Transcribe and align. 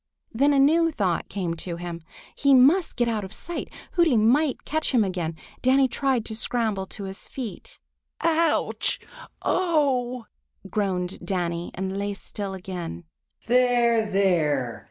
Then 0.33 0.51
a 0.51 0.57
new 0.57 0.89
thought 0.89 1.29
came 1.29 1.53
to 1.57 1.75
him. 1.75 2.01
He 2.35 2.55
must 2.55 2.95
get 2.95 3.07
out 3.07 3.23
of 3.23 3.31
sight! 3.31 3.71
Hooty 3.91 4.17
might 4.17 4.65
catch 4.65 4.95
him 4.95 5.03
again! 5.03 5.35
Danny 5.61 5.87
tried 5.87 6.25
to 6.25 6.35
scramble 6.35 6.87
to 6.87 7.03
his 7.03 7.27
feet. 7.27 7.79
"Ooch! 8.25 8.97
Oh!" 9.43 10.25
groaned 10.67 11.23
Danny 11.23 11.69
and 11.75 11.99
lay 11.99 12.15
still 12.15 12.55
again. 12.55 13.03
"There, 13.45 14.03
there. 14.09 14.79